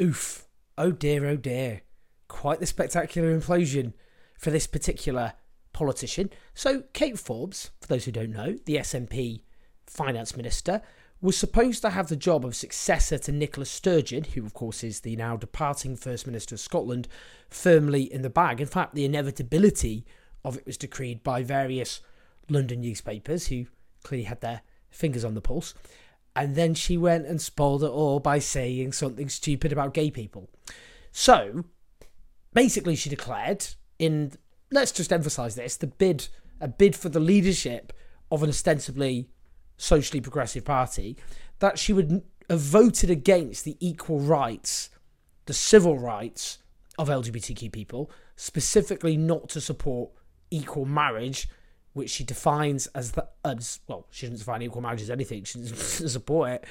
Oof. 0.00 0.46
Oh 0.76 0.90
dear, 0.90 1.24
oh 1.26 1.36
dear. 1.36 1.82
Quite 2.28 2.60
the 2.60 2.66
spectacular 2.66 3.36
implosion 3.38 3.92
for 4.38 4.50
this 4.50 4.66
particular 4.66 5.34
politician. 5.72 6.30
So, 6.54 6.84
Kate 6.92 7.18
Forbes, 7.18 7.70
for 7.80 7.88
those 7.88 8.04
who 8.04 8.12
don't 8.12 8.30
know, 8.30 8.56
the 8.64 8.76
SNP 8.76 9.42
finance 9.86 10.36
minister, 10.36 10.82
was 11.20 11.36
supposed 11.36 11.80
to 11.82 11.90
have 11.90 12.08
the 12.08 12.16
job 12.16 12.44
of 12.44 12.56
successor 12.56 13.18
to 13.18 13.32
Nicola 13.32 13.64
Sturgeon, 13.64 14.24
who, 14.24 14.44
of 14.44 14.52
course, 14.52 14.82
is 14.82 15.00
the 15.00 15.16
now 15.16 15.36
departing 15.36 15.96
First 15.96 16.26
Minister 16.26 16.56
of 16.56 16.60
Scotland, 16.60 17.08
firmly 17.48 18.02
in 18.12 18.22
the 18.22 18.30
bag. 18.30 18.60
In 18.60 18.66
fact, 18.66 18.94
the 18.94 19.04
inevitability 19.04 20.04
of 20.44 20.58
it 20.58 20.66
was 20.66 20.76
decreed 20.76 21.22
by 21.22 21.42
various 21.42 22.00
London 22.50 22.80
newspapers 22.80 23.46
who 23.46 23.66
clearly 24.02 24.24
had 24.24 24.40
their 24.40 24.62
fingers 24.90 25.24
on 25.24 25.34
the 25.34 25.40
pulse. 25.40 25.72
And 26.36 26.56
then 26.56 26.74
she 26.74 26.96
went 26.96 27.26
and 27.26 27.40
spoiled 27.40 27.84
it 27.84 27.90
all 27.90 28.18
by 28.18 28.38
saying 28.38 28.92
something 28.92 29.28
stupid 29.28 29.72
about 29.72 29.94
gay 29.94 30.10
people. 30.10 30.50
So, 31.12 31.64
basically, 32.52 32.96
she 32.96 33.08
declared 33.08 33.66
in, 33.98 34.32
let's 34.70 34.92
just 34.92 35.12
emphasise 35.12 35.54
this, 35.54 35.76
the 35.76 35.86
bid, 35.86 36.28
a 36.60 36.66
bid 36.66 36.96
for 36.96 37.08
the 37.08 37.20
leadership 37.20 37.92
of 38.32 38.42
an 38.42 38.48
ostensibly 38.48 39.28
socially 39.76 40.20
progressive 40.20 40.64
party, 40.64 41.16
that 41.60 41.78
she 41.78 41.92
would 41.92 42.22
have 42.50 42.60
voted 42.60 43.10
against 43.10 43.64
the 43.64 43.76
equal 43.80 44.20
rights, 44.20 44.90
the 45.46 45.54
civil 45.54 45.98
rights 45.98 46.58
of 46.98 47.08
LGBTQ 47.08 47.70
people, 47.72 48.10
specifically 48.36 49.16
not 49.16 49.48
to 49.50 49.60
support 49.60 50.10
equal 50.50 50.84
marriage, 50.84 51.48
which 51.94 52.10
she 52.10 52.24
defines 52.24 52.86
as 52.88 53.12
the 53.12 53.26
as 53.44 53.80
well. 53.88 54.06
She 54.10 54.26
doesn't 54.26 54.38
define 54.38 54.62
equal 54.62 54.82
marriage 54.82 55.02
as 55.02 55.10
anything. 55.10 55.44
She 55.44 55.60
doesn't 55.60 56.08
support 56.08 56.50
it, 56.50 56.64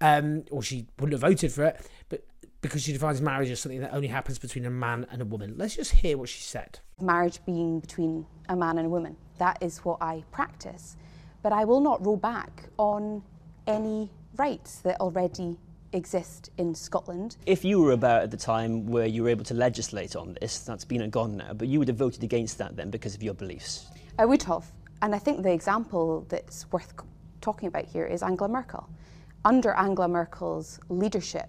um, 0.00 0.44
or 0.50 0.62
she 0.62 0.86
wouldn't 0.98 1.12
have 1.12 1.30
voted 1.30 1.52
for 1.52 1.64
it. 1.64 1.86
But 2.08 2.24
because 2.60 2.82
she 2.82 2.92
defines 2.92 3.20
marriage 3.20 3.50
as 3.50 3.60
something 3.60 3.80
that 3.80 3.94
only 3.94 4.08
happens 4.08 4.38
between 4.38 4.66
a 4.66 4.70
man 4.70 5.06
and 5.10 5.22
a 5.22 5.24
woman. 5.24 5.54
Let's 5.56 5.76
just 5.76 5.92
hear 5.92 6.18
what 6.18 6.28
she 6.28 6.42
said. 6.42 6.80
marriage 7.00 7.38
being 7.46 7.80
between 7.80 8.26
a 8.48 8.56
man 8.56 8.76
and 8.78 8.86
a 8.86 8.90
woman. 8.90 9.16
That 9.38 9.62
is 9.62 9.78
what 9.78 9.98
I 10.02 10.24
practice. 10.30 10.96
But 11.42 11.52
I 11.52 11.64
will 11.64 11.80
not 11.80 12.04
roll 12.04 12.18
back 12.18 12.68
on 12.76 13.22
any 13.66 14.10
rights 14.36 14.78
that 14.80 15.00
already 15.00 15.58
exist 15.92 16.50
in 16.58 16.74
Scotland. 16.74 17.36
If 17.46 17.64
you 17.64 17.80
were 17.80 17.92
about 17.92 18.22
at 18.22 18.30
the 18.30 18.36
time 18.36 18.86
where 18.86 19.06
you 19.06 19.22
were 19.22 19.28
able 19.28 19.44
to 19.44 19.54
legislate 19.54 20.14
on 20.16 20.36
this, 20.40 20.60
that's 20.60 20.84
been 20.84 21.00
and 21.00 21.10
gone 21.10 21.38
now, 21.38 21.52
but 21.54 21.68
you 21.68 21.78
would 21.78 21.88
have 21.88 21.96
voted 21.96 22.22
against 22.22 22.58
that 22.58 22.76
then 22.76 22.90
because 22.90 23.14
of 23.14 23.22
your 23.22 23.34
beliefs. 23.34 23.86
I 24.20 24.26
would 24.26 24.42
have. 24.42 24.70
And 25.00 25.14
I 25.14 25.18
think 25.18 25.42
the 25.42 25.50
example 25.50 26.26
that's 26.28 26.70
worth 26.70 26.92
talking 27.40 27.68
about 27.68 27.86
here 27.86 28.04
is 28.04 28.22
Angela 28.22 28.50
Merkel. 28.50 28.86
Under 29.46 29.72
Angela 29.72 30.08
Merkel's 30.08 30.78
leadership, 30.90 31.48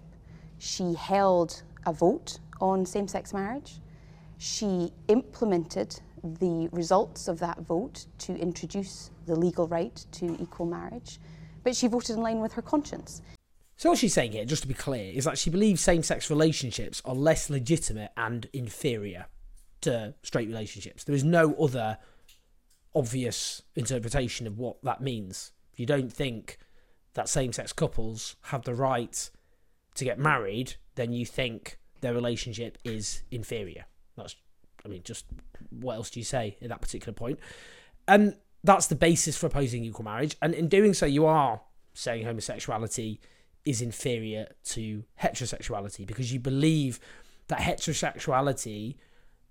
she 0.56 0.94
held 0.94 1.62
a 1.84 1.92
vote 1.92 2.38
on 2.62 2.86
same 2.86 3.06
sex 3.06 3.34
marriage. 3.34 3.74
She 4.38 4.90
implemented 5.08 6.00
the 6.24 6.70
results 6.72 7.28
of 7.28 7.38
that 7.40 7.60
vote 7.60 8.06
to 8.20 8.34
introduce 8.36 9.10
the 9.26 9.36
legal 9.36 9.68
right 9.68 10.06
to 10.12 10.34
equal 10.40 10.64
marriage, 10.64 11.20
but 11.64 11.76
she 11.76 11.88
voted 11.88 12.16
in 12.16 12.22
line 12.22 12.40
with 12.40 12.54
her 12.54 12.62
conscience. 12.62 13.20
So 13.76 13.90
what 13.90 13.98
she's 13.98 14.14
saying 14.14 14.32
here, 14.32 14.46
just 14.46 14.62
to 14.62 14.68
be 14.68 14.72
clear, 14.72 15.12
is 15.12 15.26
that 15.26 15.36
she 15.36 15.50
believes 15.50 15.82
same-sex 15.82 16.30
relationships 16.30 17.02
are 17.04 17.14
less 17.14 17.50
legitimate 17.50 18.12
and 18.16 18.48
inferior 18.54 19.26
to 19.82 20.14
straight 20.22 20.48
relationships. 20.48 21.04
There 21.04 21.14
is 21.14 21.24
no 21.24 21.54
other 21.56 21.98
obvious 22.94 23.62
interpretation 23.74 24.46
of 24.46 24.58
what 24.58 24.82
that 24.82 25.00
means. 25.00 25.52
If 25.72 25.80
you 25.80 25.86
don't 25.86 26.12
think 26.12 26.58
that 27.14 27.28
same-sex 27.28 27.72
couples 27.72 28.36
have 28.44 28.62
the 28.62 28.74
right 28.74 29.30
to 29.94 30.04
get 30.04 30.18
married, 30.18 30.74
then 30.94 31.12
you 31.12 31.26
think 31.26 31.78
their 32.00 32.14
relationship 32.14 32.78
is 32.84 33.22
inferior. 33.30 33.86
That's, 34.16 34.36
I 34.84 34.88
mean, 34.88 35.02
just 35.04 35.26
what 35.70 35.94
else 35.94 36.10
do 36.10 36.20
you 36.20 36.24
say 36.24 36.56
at 36.60 36.68
that 36.68 36.80
particular 36.80 37.12
point? 37.12 37.38
And 38.08 38.36
that's 38.64 38.86
the 38.86 38.94
basis 38.94 39.36
for 39.36 39.46
opposing 39.46 39.84
equal 39.84 40.04
marriage. 40.04 40.36
And 40.42 40.54
in 40.54 40.68
doing 40.68 40.94
so, 40.94 41.06
you 41.06 41.26
are 41.26 41.60
saying 41.94 42.24
homosexuality 42.24 43.20
is 43.64 43.80
inferior 43.80 44.48
to 44.64 45.04
heterosexuality 45.20 46.06
because 46.06 46.32
you 46.32 46.40
believe 46.40 46.98
that 47.48 47.60
heterosexuality, 47.60 48.96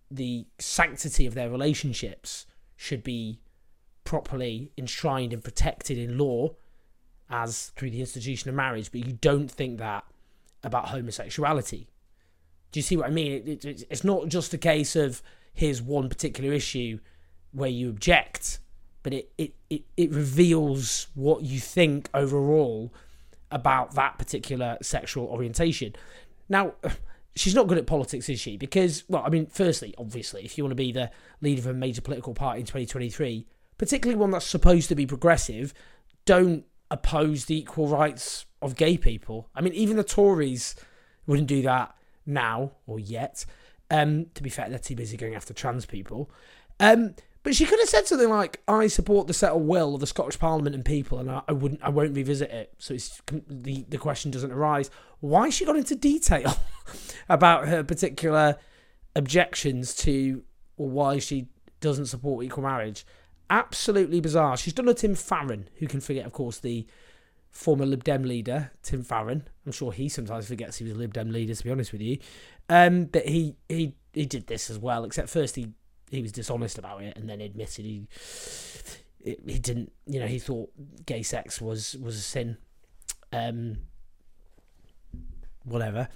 the 0.09 0.46
sanctity 0.59 1.25
of 1.25 1.34
their 1.34 1.50
relationships, 1.50 2.46
should 2.81 3.03
be 3.03 3.40
properly 4.03 4.72
enshrined 4.75 5.31
and 5.31 5.44
protected 5.44 6.00
in 6.00 6.18
law 6.18 6.50
as 7.30 7.68
through 7.75 7.92
the 7.92 8.00
institution 8.00 8.50
of 8.50 8.56
marriage, 8.56 8.92
but 8.92 9.06
you 9.06 9.14
don't 9.22 9.52
think 9.52 9.78
that 9.78 10.03
about 10.64 10.90
homosexuality. 10.90 11.88
Do 12.72 12.80
you 12.80 12.81
see 12.81 12.97
what 12.97 13.06
I 13.06 13.12
mean? 13.12 13.47
It, 13.47 13.64
it, 13.64 13.84
it's 13.88 14.03
not 14.03 14.30
just 14.30 14.52
a 14.56 14.58
case 14.58 14.96
of 14.96 15.22
here's 15.53 15.80
one 15.80 16.09
particular 16.09 16.52
issue 16.52 16.97
where 17.52 17.70
you 17.70 17.88
object, 17.88 18.58
but 19.03 19.14
it, 19.14 19.31
it, 19.38 19.53
it, 19.70 19.84
it 19.96 20.09
reveals 20.09 21.06
what 21.14 21.44
you 21.44 21.59
think 21.59 22.09
overall 22.16 22.91
about 23.52 23.94
that 23.94 24.18
particular 24.18 24.80
sexual 24.81 25.28
orientation. 25.28 25.94
Now, 26.50 26.74
she's 27.36 27.56
not 27.56 27.68
good 27.68 27.78
at 27.78 27.88
politics, 27.88 28.30
is 28.30 28.40
she? 28.40 28.58
Because, 28.58 29.03
well, 29.08 29.24
I 29.25 29.30
mean, 29.30 29.47
firstly, 29.47 29.94
obviously, 29.97 30.44
if 30.44 30.58
you 30.58 30.64
want 30.64 30.72
to 30.72 30.75
be 30.75 30.92
the 30.92 31.12
leader 31.42 31.62
of 31.62 31.68
a 31.68 31.74
major 31.74 32.02
political 32.02 32.34
party 32.34 32.62
in 32.62 32.66
2023, 32.66 33.47
particularly 33.78 34.19
one 34.19 34.31
that's 34.31 34.46
supposed 34.46 34.90
to 34.90 34.96
be 34.96 35.06
progressive, 35.06 35.74
don't 36.25 36.66
oppose 36.90 37.46
the 37.46 37.58
equal 37.58 37.88
rights 37.88 38.46
of 38.62 38.75
gay 38.75 38.97
people. 38.97 39.50
I 39.56 39.62
mean, 39.62 39.74
even 39.74 39.97
the 39.97 40.03
Tories 40.03 40.75
wouldn't 41.25 41.47
do 41.47 41.62
that 41.64 41.96
now 42.25 42.72
or 42.86 43.00
yet. 43.00 43.46
Um, 43.90 44.28
to 44.36 44.44
be 44.44 44.50
fair, 44.50 44.70
they're 44.70 44.80
too 44.80 44.96
busy 44.96 45.18
going 45.18 45.36
after 45.36 45.53
trans 45.53 45.86
people. 45.86 46.30
Um, 46.80 47.16
but 47.44 47.56
she 47.56 47.66
could 47.66 47.79
have 47.79 47.90
said 47.90 48.07
something 48.07 48.29
like, 48.29 48.62
"I 48.68 48.88
support 48.88 49.28
the 49.28 49.34
settled 49.34 49.68
will 49.68 49.96
of 49.96 50.02
the 50.02 50.07
Scottish 50.07 50.38
Parliament 50.38 50.75
and 50.75 50.85
people, 50.85 51.19
and 51.19 51.29
I, 51.29 51.41
I 51.47 51.53
wouldn't, 51.53 51.81
I 51.84 51.90
won't 51.90 52.16
revisit 52.16 52.52
it." 52.52 52.74
So 52.78 52.96
the 53.47 53.85
the 53.90 53.97
question 53.97 54.31
doesn't 54.31 54.52
arise. 54.52 54.90
Why 55.19 55.50
she 55.50 55.66
got 55.66 55.75
into 55.75 55.96
detail 55.96 56.57
about 57.29 57.68
her 57.68 57.84
particular 57.84 58.57
objections 59.16 59.96
to, 59.96 60.44
or 60.78 60.90
why 60.90 61.19
she 61.19 61.47
doesn't 61.79 62.07
support 62.07 62.46
equal 62.46 62.63
marriage? 62.63 63.06
Absolutely 63.50 64.22
bizarre. 64.22 64.56
She's 64.56 64.73
done 64.73 64.88
a 64.88 64.94
Tim 64.94 65.16
Farron, 65.16 65.69
who 65.79 65.88
can 65.88 66.00
forget, 66.00 66.25
of 66.25 66.31
course, 66.31 66.59
the 66.59 66.88
former 67.50 67.85
Lib 67.85 68.03
Dem 68.03 68.23
leader, 68.23 68.72
Tim 68.81 69.03
Farron. 69.03 69.47
I'm 69.66 69.72
sure 69.72 69.91
he 69.91 70.09
sometimes 70.09 70.47
forgets 70.47 70.78
he 70.78 70.85
was 70.85 70.94
a 70.94 70.96
Lib 70.96 71.13
Dem 71.13 71.31
leader, 71.31 71.53
to 71.53 71.63
be 71.63 71.72
honest 71.72 71.91
with 71.91 72.02
you. 72.02 72.18
Um, 72.69 73.06
but 73.06 73.28
he 73.28 73.56
he 73.68 73.96
he 74.13 74.25
did 74.25 74.47
this 74.47 74.69
as 74.69 74.79
well. 74.79 75.03
Except 75.03 75.29
first 75.29 75.56
he 75.56 75.73
he 76.12 76.22
was 76.22 76.32
dishonest 76.32 76.78
about 76.78 77.02
it, 77.02 77.18
and 77.18 77.28
then 77.28 77.42
admitted 77.42 77.86
he 77.86 78.08
he 79.24 79.60
didn't. 79.60 79.92
You 80.06 80.20
know, 80.20 80.28
he 80.28 80.40
thought 80.40 80.72
gay 81.06 81.24
sex 81.24 81.60
was 81.60 81.96
was 81.98 82.16
a 82.18 82.22
sin. 82.22 82.58
Um, 83.34 83.78
whatever. 85.64 86.09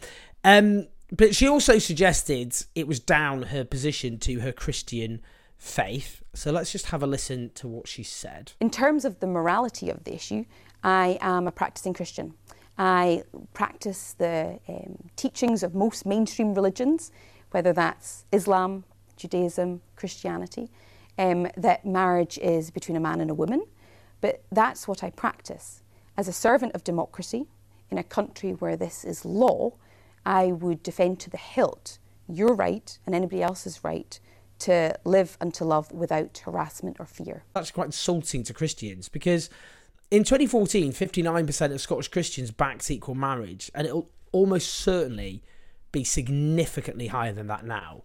Um, 0.44 0.88
but 1.12 1.36
she 1.36 1.48
also 1.48 1.80
suggested 1.80 2.56
it 2.74 2.88
was 2.88 3.00
down 3.00 3.44
her 3.44 3.64
position 3.64 4.20
to 4.20 4.40
her 4.40 4.52
Christian 4.52 5.22
faith. 5.58 6.24
So 6.34 6.52
let's 6.52 6.72
just 6.72 6.88
have 6.88 7.02
a 7.04 7.08
listen 7.08 7.52
to 7.56 7.68
what 7.68 7.88
she 7.88 8.04
said. 8.04 8.54
In 8.60 8.70
terms 8.70 9.06
of 9.06 9.20
the 9.20 9.28
morality 9.28 9.90
of 9.90 10.04
the 10.04 10.14
issue, 10.14 10.46
I 10.84 11.18
am 11.22 11.48
a 11.48 11.52
practicing 11.52 11.94
Christian. 11.94 12.34
I 12.78 13.24
practice 13.54 14.16
the 14.18 14.60
um, 14.68 15.10
teachings 15.16 15.64
of 15.64 15.74
most 15.74 16.06
mainstream 16.06 16.54
religions, 16.54 17.12
whether 17.52 17.72
that's 17.72 18.26
Islam, 18.32 18.84
Judaism, 19.16 19.82
Christianity, 19.96 20.70
um, 21.18 21.48
that 21.56 21.86
marriage 21.86 22.38
is 22.40 22.72
between 22.72 22.98
a 22.98 23.00
man 23.00 23.22
and 23.22 23.32
a 23.32 23.34
woman. 23.34 23.66
But 24.22 24.44
that's 24.52 24.88
what 24.88 25.04
I 25.04 25.10
practice. 25.12 25.82
As 26.18 26.28
a 26.28 26.34
servant 26.34 26.74
of 26.74 26.84
democracy, 26.84 27.48
in 27.90 27.98
a 27.98 28.04
country 28.04 28.52
where 28.52 28.76
this 28.76 29.04
is 29.04 29.26
law, 29.26 29.74
I 30.26 30.48
would 30.48 30.82
defend 30.82 31.20
to 31.22 31.30
the 31.30 31.38
hilt 31.38 32.00
your 32.28 32.56
right 32.56 32.98
and 33.06 33.14
anybody 33.14 33.44
else's 33.44 33.84
right 33.84 34.20
to 34.58 34.98
live 35.04 35.38
and 35.40 35.54
to 35.54 35.66
love 35.66 35.92
without 35.92 36.40
harassment 36.40 36.98
or 37.00 37.06
fear. 37.06 37.44
That's 37.54 37.72
quite 37.72 37.88
insulting 37.88 38.44
to 38.44 38.54
Christians 38.54 39.10
because 39.10 39.50
In 40.12 40.24
2014, 40.24 40.94
59% 40.94 41.74
of 41.74 41.82
Scottish 41.82 42.08
Christians 42.10 42.52
backed 42.52 42.92
equal 42.92 43.16
marriage, 43.16 43.72
and 43.74 43.88
it'll 43.88 44.10
almost 44.32 44.72
certainly 44.72 45.42
be 45.92 46.04
significantly 46.04 47.08
higher 47.08 47.34
than 47.34 47.48
that 47.48 47.66
now. 47.66 48.04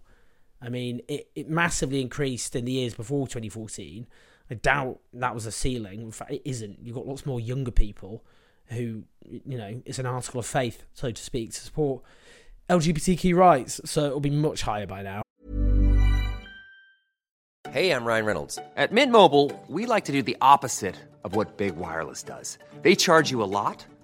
I 0.61 0.69
mean, 0.69 1.01
it, 1.07 1.29
it 1.35 1.49
massively 1.49 2.01
increased 2.01 2.55
in 2.55 2.65
the 2.65 2.71
years 2.71 2.93
before 2.93 3.27
2014. 3.27 4.07
I 4.49 4.53
doubt 4.55 4.99
that 5.13 5.33
was 5.33 5.45
a 5.45 5.51
ceiling. 5.51 6.01
In 6.01 6.11
fact, 6.11 6.31
it 6.31 6.41
isn't. 6.45 6.79
You've 6.81 6.95
got 6.95 7.07
lots 7.07 7.25
more 7.25 7.39
younger 7.39 7.71
people 7.71 8.23
who, 8.67 9.03
you 9.29 9.57
know, 9.57 9.81
it's 9.85 9.99
an 9.99 10.05
article 10.05 10.39
of 10.39 10.45
faith, 10.45 10.83
so 10.93 11.11
to 11.11 11.21
speak, 11.21 11.51
to 11.51 11.59
support 11.59 12.03
LGBTQ 12.69 13.35
rights. 13.35 13.81
So 13.85 14.05
it'll 14.05 14.19
be 14.19 14.29
much 14.29 14.61
higher 14.61 14.85
by 14.85 15.01
now. 15.01 15.21
Hey, 17.69 17.91
I'm 17.91 18.03
Ryan 18.03 18.25
Reynolds. 18.25 18.59
At 18.75 18.91
Mint 18.91 19.13
Mobile, 19.13 19.49
we 19.69 19.85
like 19.85 20.03
to 20.05 20.11
do 20.11 20.21
the 20.21 20.35
opposite 20.41 20.97
of 21.23 21.35
what 21.35 21.55
Big 21.57 21.77
Wireless 21.77 22.21
does. 22.21 22.57
They 22.81 22.95
charge 22.95 23.31
you 23.31 23.41
a 23.41 23.45
lot, 23.45 23.85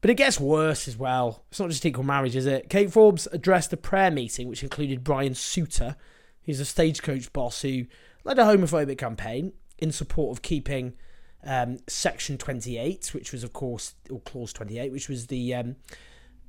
But 0.00 0.10
it 0.10 0.14
gets 0.14 0.40
worse 0.40 0.88
as 0.88 0.96
well. 0.96 1.44
It's 1.50 1.60
not 1.60 1.68
just 1.68 1.84
equal 1.84 2.04
marriage, 2.04 2.36
is 2.36 2.46
it? 2.46 2.70
Kate 2.70 2.90
Forbes 2.90 3.28
addressed 3.32 3.72
a 3.72 3.76
prayer 3.76 4.10
meeting 4.10 4.48
which 4.48 4.62
included 4.62 5.04
Brian 5.04 5.34
Souter, 5.34 5.96
who's 6.44 6.60
a 6.60 6.64
stagecoach 6.64 7.32
boss 7.32 7.62
who 7.62 7.84
led 8.24 8.38
a 8.38 8.44
homophobic 8.44 8.98
campaign 8.98 9.52
in 9.78 9.92
support 9.92 10.36
of 10.36 10.42
keeping 10.42 10.94
um, 11.44 11.78
Section 11.86 12.38
28, 12.38 13.12
which 13.12 13.32
was, 13.32 13.44
of 13.44 13.52
course, 13.52 13.94
or 14.10 14.20
Clause 14.20 14.52
28, 14.52 14.92
which 14.92 15.08
was 15.08 15.26
the 15.26 15.54
um, 15.54 15.76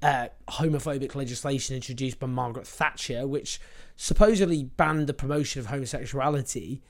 uh, 0.01 0.27
homophobic 0.49 1.15
legislation 1.15 1.75
introduced 1.75 2.19
by 2.19 2.27
Margaret 2.27 2.67
Thatcher, 2.67 3.27
which 3.27 3.59
supposedly 3.95 4.63
banned 4.63 5.07
the 5.07 5.13
promotion 5.13 5.59
of 5.59 5.67
homosexuality 5.67 6.81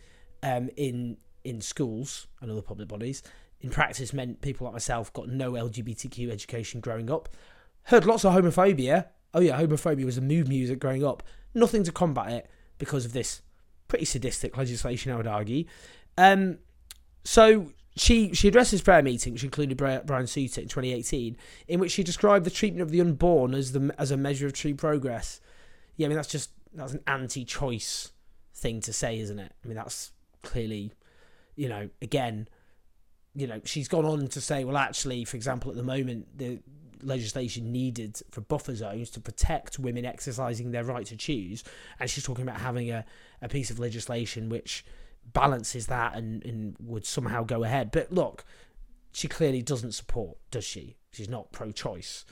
um, 0.44 0.70
in 0.78 1.18
in 1.44 1.60
schools 1.60 2.28
and 2.40 2.52
other 2.52 2.62
public 2.62 2.88
bodies. 2.88 3.24
In 3.62 3.70
practice, 3.70 4.14
meant 4.14 4.42
people 4.42 4.66
like 4.66 4.74
myself 4.74 5.14
got 5.14 5.30
no 5.30 5.52
LGBTQ 5.52 6.32
education 6.32 6.82
growing 6.82 7.12
up. 7.12 7.30
Heard 7.84 8.06
lots 8.06 8.26
of 8.26 8.34
homophobia. 8.34 9.08
Oh 9.34 9.40
yeah, 9.40 9.60
homophobia 9.60 10.06
was 10.06 10.18
a 10.18 10.22
mood 10.22 10.48
music 10.48 10.80
growing 10.80 11.06
up. 11.06 11.24
Nothing 11.54 11.84
to 11.84 11.92
combat 11.92 12.32
it 12.32 12.50
because 12.78 13.06
of 13.06 13.14
this 13.14 13.42
pretty 13.88 14.06
sadistic 14.06 14.58
legislation, 14.58 15.12
I 15.12 15.18
would 15.18 15.28
argue. 15.28 15.66
Um, 16.18 16.60
so 17.24 17.72
she 17.96 18.34
she 18.34 18.48
addressed 18.48 18.72
this 18.72 18.82
prayer 18.82 19.04
meeting, 19.04 19.34
which 19.34 19.44
included 19.44 19.78
Brian 19.78 20.28
Souter 20.28 20.62
in 20.62 20.68
2018, 20.68 21.38
in 21.68 21.80
which 21.80 21.92
she 21.92 22.04
described 22.04 22.46
the 22.46 22.52
treatment 22.52 22.82
of 22.82 22.90
the 22.90 23.02
unborn 23.02 23.54
as 23.54 23.74
the 23.74 23.94
as 23.98 24.12
a 24.12 24.18
measure 24.18 24.48
of 24.48 24.54
true 24.54 24.76
progress. 24.76 25.42
Yeah, 25.98 26.08
I 26.08 26.10
mean 26.10 26.16
that's 26.16 26.30
just 26.30 26.52
that's 26.74 26.94
an 26.94 27.04
anti-choice 27.06 28.12
thing 28.56 28.80
to 28.82 28.94
say, 28.94 29.20
isn't 29.20 29.40
it? 29.40 29.54
I 29.64 29.68
mean 29.68 29.76
that's 29.76 30.12
clearly, 30.42 30.94
you 31.56 31.68
know, 31.70 31.90
again, 32.02 32.48
you 33.36 33.48
know, 33.48 33.62
she's 33.64 33.88
gone 33.88 34.06
on 34.06 34.28
to 34.28 34.42
say, 34.42 34.64
well, 34.64 34.78
actually, 34.78 35.26
for 35.26 35.38
example, 35.38 35.72
at 35.72 35.78
the 35.78 35.84
moment, 35.84 36.38
the 36.38 36.60
legislation 37.02 37.72
needed 37.72 38.22
for 38.32 38.42
buffer 38.42 38.76
zones 38.76 39.10
to 39.12 39.20
protect 39.20 39.80
women 39.80 40.06
exercising 40.06 40.72
their 40.72 40.84
right 40.84 41.06
to 41.08 41.16
choose, 41.16 41.64
and 42.00 42.10
she's 42.10 42.24
talking 42.24 42.44
about 42.44 42.62
having 42.62 42.92
a, 42.92 43.06
a 43.42 43.48
piece 43.48 43.72
of 43.72 43.80
legislation 43.80 44.50
which 44.50 44.86
balances 45.34 45.88
that 45.88 46.16
and, 46.16 46.44
and 46.46 46.76
would 46.80 47.06
somehow 47.06 47.44
go 47.44 47.64
ahead. 47.64 47.92
But 47.92 48.12
look, 48.12 48.44
she 49.12 49.28
clearly 49.28 49.62
doesn't 49.62 49.94
support, 49.94 50.38
does 50.50 50.66
she? 50.66 50.98
She's 51.12 51.30
not 51.30 51.52
pro-choice 51.52 52.26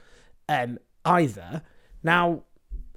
um, 0.47 0.79
either. 1.05 1.61
Now, 2.03 2.43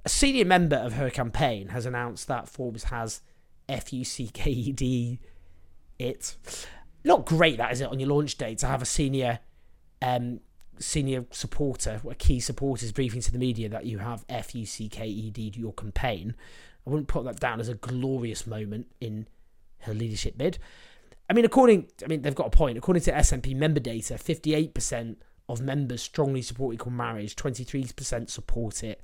a 0.05 0.09
senior 0.09 0.45
member 0.45 0.75
of 0.75 0.93
her 0.93 1.09
campaign 1.09 1.69
has 1.69 1.85
announced 1.85 2.27
that 2.27 2.49
Forbes 2.49 2.85
has 2.85 3.21
F-U-C-K-E-D 3.69 5.19
it. 5.99 6.35
Not 7.03 7.25
great, 7.25 7.57
that 7.57 7.71
is 7.71 7.81
it, 7.81 7.89
on 7.89 7.99
your 7.99 8.09
launch 8.09 8.37
day 8.37 8.55
to 8.55 8.67
have 8.67 8.81
a 8.81 8.85
senior 8.85 9.39
um, 10.01 10.39
senior 10.79 11.25
supporter, 11.31 12.01
a 12.09 12.15
key 12.15 12.39
supporter 12.39 12.85
is 12.85 12.91
briefing 12.91 13.21
to 13.21 13.31
the 13.31 13.37
media 13.37 13.69
that 13.69 13.85
you 13.85 13.99
have 13.99 14.25
F-U-C-K-E-D 14.29 15.53
your 15.55 15.73
campaign. 15.73 16.35
I 16.85 16.89
wouldn't 16.89 17.07
put 17.07 17.23
that 17.25 17.39
down 17.39 17.59
as 17.59 17.69
a 17.69 17.75
glorious 17.75 18.45
moment 18.45 18.87
in 18.99 19.27
her 19.79 19.93
leadership 19.93 20.37
bid. 20.37 20.57
I 21.29 21.33
mean, 21.33 21.45
according, 21.45 21.87
I 22.03 22.07
mean, 22.07 22.21
they've 22.21 22.35
got 22.35 22.47
a 22.47 22.49
point. 22.49 22.77
According 22.77 23.03
to 23.03 23.13
SNP 23.13 23.55
member 23.55 23.79
data, 23.79 24.15
58% 24.15 25.15
of 25.47 25.61
members 25.61 26.01
strongly 26.01 26.41
support 26.41 26.75
equal 26.75 26.91
marriage, 26.91 27.35
23% 27.35 28.29
support 28.29 28.83
it 28.83 29.01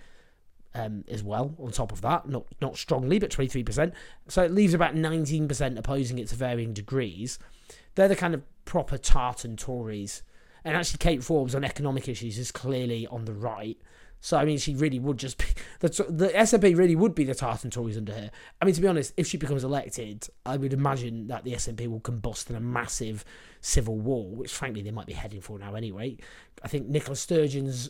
um, 0.76 1.04
as 1.08 1.24
well. 1.24 1.56
On 1.60 1.72
top 1.72 1.92
of 1.92 2.02
that, 2.02 2.28
not 2.28 2.46
not 2.62 2.78
strongly, 2.78 3.20
but 3.20 3.32
23%. 3.32 3.92
So 4.28 4.44
it 4.44 4.52
leaves 4.52 4.74
about 4.74 4.96
19% 4.96 5.78
opposing 5.78 6.20
it 6.20 6.28
to 6.30 6.36
varying 6.36 6.74
degrees. 6.74 7.40
They're 7.96 8.08
the 8.08 8.16
kind 8.16 8.34
of 8.34 8.44
proper 8.66 8.98
tartan 8.98 9.58
Tories. 9.58 10.24
And 10.64 10.76
actually, 10.76 10.98
Kate 10.98 11.24
Forbes 11.24 11.56
on 11.56 11.64
economic 11.64 12.08
issues 12.08 12.38
is 12.38 12.52
clearly 12.52 13.08
on 13.08 13.26
the 13.26 13.34
right. 13.34 13.78
So 14.22 14.38
I 14.38 14.44
mean, 14.44 14.58
she 14.58 14.76
really 14.76 15.00
would 15.00 15.18
just 15.18 15.38
be 15.38 15.46
the 15.80 15.88
the 16.10 16.30
SNP 16.30 16.78
really 16.78 16.96
would 16.96 17.16
be 17.16 17.24
the 17.24 17.36
tartan 17.36 17.72
Tories 17.72 17.98
under 17.98 18.14
her. 18.14 18.30
I 18.62 18.66
mean, 18.66 18.76
to 18.76 18.82
be 18.82 18.88
honest, 18.88 19.14
if 19.18 19.28
she 19.28 19.38
becomes 19.38 19.64
elected, 19.64 20.28
I 20.46 20.58
would 20.58 20.74
imagine 20.74 21.28
that 21.28 21.44
the 21.44 21.54
SNP 21.54 21.88
will 21.88 22.02
combust 22.02 22.50
in 22.50 22.56
a 22.56 22.60
massive 22.60 23.24
civil 23.62 23.98
war, 23.98 24.36
which 24.36 24.52
frankly 24.52 24.82
they 24.82 24.92
might 24.92 25.08
be 25.08 25.14
heading 25.14 25.42
for 25.42 25.58
now 25.58 25.76
anyway. 25.76 26.18
I 26.64 26.68
think 26.68 26.88
Nicola 26.88 27.16
Sturgeon's 27.16 27.90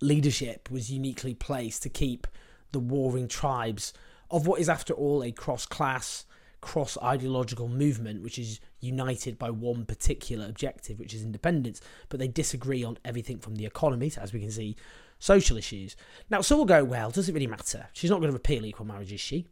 leadership 0.00 0.70
was 0.70 0.90
uniquely 0.90 1.34
placed 1.34 1.82
to 1.82 1.88
keep 1.88 2.26
the 2.72 2.80
warring 2.80 3.28
tribes 3.28 3.92
of 4.30 4.46
what 4.46 4.60
is, 4.60 4.68
after 4.68 4.94
all, 4.94 5.22
a 5.22 5.30
cross-class, 5.30 6.24
cross-ideological 6.60 7.68
movement, 7.68 8.22
which 8.22 8.38
is 8.38 8.60
united 8.80 9.38
by 9.38 9.50
one 9.50 9.84
particular 9.84 10.46
objective, 10.46 10.98
which 10.98 11.14
is 11.14 11.22
independence. 11.22 11.80
But 12.08 12.18
they 12.18 12.28
disagree 12.28 12.82
on 12.82 12.98
everything 13.04 13.38
from 13.38 13.56
the 13.56 13.66
economy, 13.66 14.10
to, 14.10 14.22
as 14.22 14.32
we 14.32 14.40
can 14.40 14.50
see, 14.50 14.76
social 15.18 15.56
issues. 15.56 15.96
Now, 16.30 16.40
some 16.40 16.58
will 16.58 16.64
go, 16.64 16.82
well, 16.82 17.10
does 17.10 17.28
it 17.28 17.34
really 17.34 17.46
matter? 17.46 17.88
She's 17.92 18.10
not 18.10 18.20
going 18.20 18.30
to 18.30 18.36
repeal 18.36 18.64
equal 18.64 18.86
marriage, 18.86 19.12
is 19.12 19.20
she? 19.20 19.46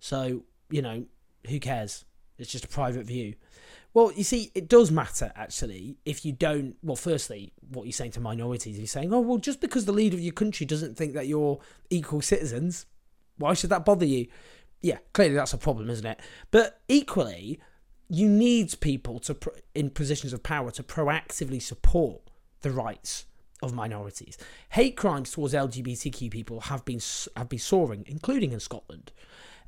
So, 0.00 0.42
you 0.68 0.82
know, 0.82 1.06
who 1.48 1.60
cares? 1.60 2.04
It's 2.38 2.50
just 2.50 2.64
a 2.64 2.68
private 2.68 3.06
view. 3.06 3.34
Well, 3.94 4.10
you 4.12 4.24
see, 4.24 4.50
it 4.56 4.68
does 4.68 4.90
matter 4.90 5.32
actually 5.36 5.96
if 6.04 6.24
you 6.24 6.32
don't. 6.32 6.76
Well, 6.82 6.96
firstly, 6.96 7.52
what 7.70 7.84
you're 7.84 7.92
saying 7.92 8.10
to 8.12 8.20
minorities, 8.20 8.76
you're 8.76 8.88
saying, 8.88 9.14
oh, 9.14 9.20
well, 9.20 9.38
just 9.38 9.60
because 9.60 9.84
the 9.84 9.92
leader 9.92 10.16
of 10.16 10.20
your 10.20 10.32
country 10.32 10.66
doesn't 10.66 10.96
think 10.96 11.14
that 11.14 11.28
you're 11.28 11.60
equal 11.90 12.20
citizens, 12.20 12.86
why 13.38 13.54
should 13.54 13.70
that 13.70 13.84
bother 13.84 14.04
you? 14.04 14.26
Yeah, 14.82 14.98
clearly 15.12 15.36
that's 15.36 15.52
a 15.52 15.58
problem, 15.58 15.88
isn't 15.90 16.04
it? 16.04 16.18
But 16.50 16.80
equally, 16.88 17.60
you 18.08 18.28
need 18.28 18.78
people 18.80 19.20
to 19.20 19.36
in 19.74 19.90
positions 19.90 20.32
of 20.32 20.42
power 20.42 20.72
to 20.72 20.82
proactively 20.82 21.62
support 21.62 22.20
the 22.62 22.70
rights 22.70 23.26
of 23.62 23.72
minorities. 23.72 24.36
Hate 24.70 24.96
crimes 24.96 25.30
towards 25.30 25.54
LGBTQ 25.54 26.30
people 26.32 26.60
have 26.62 26.84
been 26.84 27.00
have 27.36 27.48
been 27.48 27.60
soaring, 27.60 28.04
including 28.08 28.50
in 28.50 28.60
Scotland. 28.60 29.12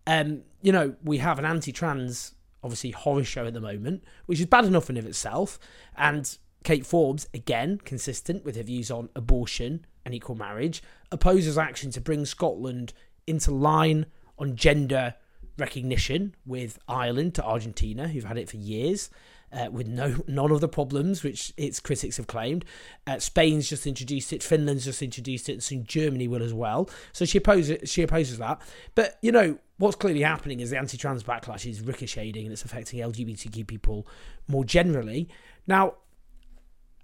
Um, 0.07 0.43
you 0.63 0.73
know, 0.73 0.97
we 1.03 1.19
have 1.19 1.39
an 1.39 1.45
anti-trans 1.45 2.36
obviously 2.67 2.91
horror 2.91 3.23
show 3.23 3.47
at 3.47 3.55
the 3.55 3.61
moment, 3.61 4.03
which 4.27 4.41
is 4.41 4.47
bad 4.47 4.65
enough 4.65 4.91
in 4.91 4.97
of 4.97 5.07
itself. 5.07 5.59
And 5.97 6.37
Kate 6.65 6.85
Forbes, 6.85 7.29
again, 7.33 7.79
consistent 7.85 8.45
with 8.45 8.57
her 8.57 8.65
views 8.65 8.91
on 8.91 9.09
abortion 9.15 9.87
and 10.05 10.13
equal 10.13 10.35
marriage, 10.35 10.83
opposes 11.13 11.57
action 11.57 11.93
to 11.93 12.01
bring 12.01 12.27
Scotland 12.27 12.93
into 13.25 13.53
line 13.53 14.07
on 14.37 14.57
gender 14.57 15.15
recognition 15.57 16.35
with 16.45 16.81
Ireland 16.89 17.37
to 17.37 17.45
Argentina, 17.45 18.09
who've 18.09 18.25
had 18.25 18.37
it 18.37 18.51
for 18.51 18.57
years. 18.57 19.11
Uh, 19.53 19.71
with 19.71 19.87
no 19.87 20.17
none 20.27 20.51
of 20.51 20.61
the 20.61 20.69
problems 20.69 21.23
which 21.23 21.53
its 21.57 21.79
critics 21.79 22.17
have 22.17 22.27
claimed. 22.27 22.65
Uh, 23.07 23.21
Spain's 23.21 23.69
just 23.69 23.87
introduced 23.87 24.33
it, 24.33 24.43
Finland's 24.43 24.85
just 24.85 25.03
introduced 25.03 25.49
it, 25.49 25.53
and 25.53 25.63
soon 25.63 25.85
Germany 25.85 26.27
will 26.27 26.43
as 26.43 26.53
well. 26.53 26.91
So 27.13 27.25
she 27.25 27.39
opposes 27.39 27.89
she 27.89 28.03
opposes 28.03 28.39
that. 28.39 28.61
But 28.97 29.19
you 29.23 29.31
know 29.31 29.59
what's 29.79 29.97
clearly 29.97 30.23
happening 30.23 30.61
is 30.61 30.71
the 30.71 30.79
anti-trans 30.79 31.23
backlash 31.23 31.69
is 31.69 31.81
ricocheting 31.81 32.45
and 32.45 32.53
it's 32.53 32.65
affecting 32.65 33.01
LGBTQ 33.01 33.67
people 33.67 34.07
more 34.49 34.65
generally. 34.65 35.29
Now, 35.67 35.95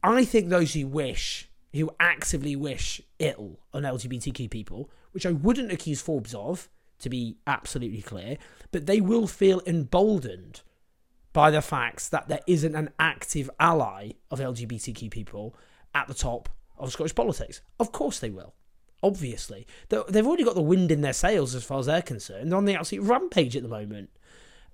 I 0.02 0.24
think 0.24 0.48
those 0.48 0.74
who 0.74 0.86
wish, 0.86 1.48
who 1.72 1.90
actively 2.00 2.56
wish 2.56 3.00
ill 3.18 3.60
on 3.72 3.82
LGBTQ 3.82 4.50
people, 4.50 4.90
which 5.12 5.26
I 5.26 5.32
wouldn't 5.32 5.72
accuse 5.72 6.00
Forbes 6.00 6.34
of, 6.34 6.68
to 6.98 7.10
be 7.10 7.36
absolutely 7.46 8.00
clear, 8.00 8.38
but 8.70 8.86
they 8.86 9.00
will 9.00 9.26
feel 9.26 9.60
emboldened 9.66 10.62
by 11.32 11.50
the 11.50 11.62
fact 11.62 12.10
that 12.10 12.28
there 12.28 12.40
isn't 12.46 12.76
an 12.76 12.90
active 12.98 13.50
ally 13.58 14.12
of 14.30 14.38
LGBTQ 14.38 15.10
people 15.10 15.56
at 15.94 16.06
the 16.06 16.14
top 16.14 16.48
of 16.78 16.92
Scottish 16.92 17.14
politics. 17.14 17.60
Of 17.80 17.92
course 17.92 18.18
they 18.18 18.30
will. 18.30 18.54
Obviously. 19.02 19.66
They've 19.88 20.26
already 20.26 20.44
got 20.44 20.54
the 20.54 20.62
wind 20.62 20.90
in 20.90 21.00
their 21.00 21.12
sails 21.12 21.54
as 21.54 21.64
far 21.64 21.78
as 21.78 21.86
they're 21.86 22.02
concerned. 22.02 22.50
They're 22.50 22.58
on 22.58 22.64
the 22.64 22.74
absolute 22.74 23.02
rampage 23.02 23.56
at 23.56 23.62
the 23.62 23.68
moment. 23.68 24.10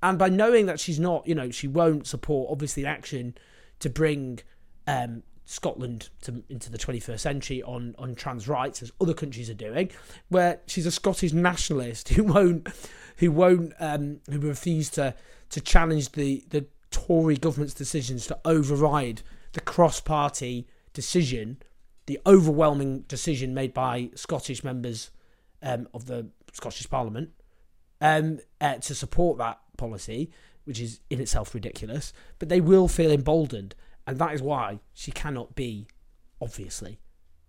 And 0.03 0.19
by 0.19 0.29
knowing 0.29 0.67
that 0.67 0.79
she's 0.79 1.01
not, 1.01 1.27
you 1.27 1.35
know, 1.35 1.51
she 1.51 1.67
won't 1.67 2.07
support, 2.07 2.51
obviously, 2.51 2.87
action 2.87 3.37
to 3.81 3.91
bring 3.91 4.41
um, 4.87 5.23
Scotland 5.45 6.11
to, 6.23 6.45
into 6.49 6.71
the 6.71 6.79
21st 6.79 7.19
century 7.19 7.63
on, 7.63 7.95
on 7.99 8.15
trans 8.15 8.47
rights, 8.47 8.83
as 8.83 8.93
other 9.01 9.15
countries 9.15 9.51
are 9.51 9.55
doing, 9.55 9.91
where 10.29 10.61
she's 10.67 10.87
a 10.87 10.93
Scottish 10.93 11.33
nationalist 11.33 12.11
who 12.11 12.23
won't, 12.25 12.69
who 13.17 13.33
won't, 13.33 13.73
um, 13.81 14.21
who 14.31 14.39
refuse 14.39 14.91
to 14.91 15.15
to 15.51 15.61
challenge 15.61 16.13
the, 16.13 16.45
the 16.51 16.67
Tory 16.91 17.37
government's 17.37 17.75
decisions 17.75 18.27
to 18.27 18.39
override 18.45 19.23
the 19.53 19.61
cross 19.61 20.01
party 20.01 20.67
decision, 20.93 21.59
the 22.09 22.19
overwhelming 22.27 23.01
decision 23.01 23.53
made 23.53 23.75
by 23.75 24.09
Scottish 24.15 24.65
members 24.65 25.11
um, 25.63 25.87
of 25.93 26.07
the 26.07 26.27
Scottish 26.55 26.89
Parliament 26.89 27.31
um, 28.01 28.39
uh, 28.63 28.77
to 28.77 28.95
support 28.95 29.37
that 29.37 29.61
policy, 29.77 30.31
which 30.65 30.81
is 30.81 31.01
in 31.11 31.21
itself 31.21 31.55
ridiculous. 31.55 32.15
But 32.39 32.49
they 32.49 32.63
will 32.63 32.89
feel 32.89 33.11
emboldened, 33.11 33.75
and 34.07 34.19
that 34.19 34.33
is 34.33 34.41
why 34.41 34.81
she 34.95 35.13
cannot 35.13 35.55
be, 35.55 35.87
obviously, 36.41 36.99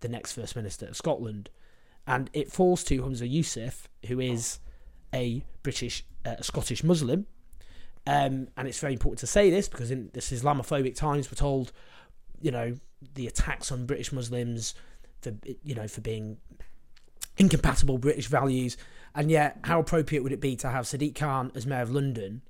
the 0.02 0.10
next 0.10 0.34
First 0.34 0.58
Minister 0.58 0.88
of 0.88 0.98
Scotland. 0.98 1.50
And 2.06 2.30
it 2.34 2.52
falls 2.52 2.84
to 2.86 3.02
Humza 3.02 3.34
Yousaf, 3.34 3.86
who 4.08 4.20
is 4.20 4.60
a 5.16 5.42
British, 5.64 6.04
uh, 6.26 6.42
Scottish 6.42 6.84
Muslim, 6.84 7.28
um, 8.06 8.50
and 8.58 8.68
it's 8.68 8.80
very 8.80 8.94
important 8.94 9.20
to 9.20 9.28
say 9.28 9.50
this 9.50 9.70
because 9.70 9.90
in 9.90 10.10
this 10.14 10.34
Islamophobic 10.34 10.96
times, 10.96 11.32
we're 11.32 11.36
told, 11.36 11.72
you 12.42 12.52
know, 12.52 12.76
the 13.16 13.28
attacks 13.28 13.72
on 13.72 13.86
British 13.86 14.12
Muslims 14.12 14.74
for 15.22 15.34
you 15.64 15.76
know 15.76 15.88
for 15.88 16.02
being 16.02 16.38
incompatible 17.38 17.98
British 17.98 18.28
values, 18.28 18.78
and 19.16 19.32
yet 19.32 19.60
how 19.64 19.80
appropriate 19.80 20.24
would 20.24 20.32
it 20.32 20.42
be 20.42 20.56
to 20.58 20.70
have 20.70 20.86
Sadiq 20.86 21.16
Khan 21.16 21.52
as 21.56 21.66
Mayor 21.66 21.82
of 21.82 21.92
London 21.92 22.42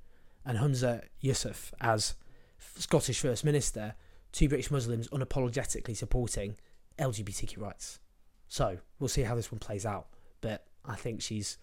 and 0.44 0.58
Humza 0.58 1.04
Yousaf 1.22 1.72
as 1.80 2.14
Scottish 2.58 3.20
First 3.20 3.44
Minister, 3.44 3.94
two 4.32 4.48
British 4.48 4.70
Muslims 4.70 5.08
unapologetically 5.08 5.96
supporting 5.96 6.56
LGBTQ 6.98 7.58
rights. 7.58 8.00
So 8.48 8.78
we'll 8.98 9.08
see 9.08 9.22
how 9.22 9.34
this 9.34 9.52
one 9.52 9.58
plays 9.58 9.86
out, 9.86 10.08
but 10.40 10.66
I 10.84 10.96
think 10.96 11.22
she's 11.22 11.58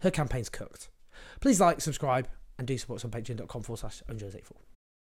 her 0.00 0.10
campaign's 0.10 0.48
cooked. 0.48 0.88
Please 1.40 1.60
like, 1.60 1.80
subscribe, 1.80 2.28
and 2.58 2.66
do 2.66 2.76
support 2.78 3.00
us 3.00 3.04
on 3.04 3.10
patreon.com 3.10 3.62
forward 3.62 3.80
slash 3.80 4.02